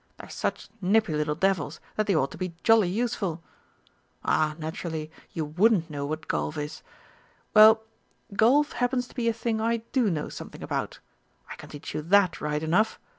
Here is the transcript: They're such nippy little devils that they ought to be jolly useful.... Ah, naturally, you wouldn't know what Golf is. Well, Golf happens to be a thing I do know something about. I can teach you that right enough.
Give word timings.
They're 0.17 0.29
such 0.29 0.67
nippy 0.81 1.13
little 1.13 1.35
devils 1.35 1.79
that 1.95 2.07
they 2.07 2.15
ought 2.15 2.31
to 2.31 2.37
be 2.39 2.55
jolly 2.63 2.89
useful.... 2.89 3.43
Ah, 4.25 4.55
naturally, 4.57 5.11
you 5.31 5.45
wouldn't 5.45 5.91
know 5.91 6.07
what 6.07 6.27
Golf 6.27 6.57
is. 6.57 6.81
Well, 7.53 7.83
Golf 8.35 8.71
happens 8.71 9.07
to 9.09 9.13
be 9.15 9.27
a 9.29 9.31
thing 9.33 9.61
I 9.61 9.83
do 9.93 10.09
know 10.09 10.27
something 10.27 10.63
about. 10.63 10.97
I 11.51 11.55
can 11.55 11.69
teach 11.69 11.93
you 11.93 12.01
that 12.01 12.41
right 12.41 12.63
enough. 12.63 12.99